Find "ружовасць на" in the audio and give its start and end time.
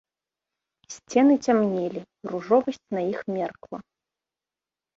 2.33-3.01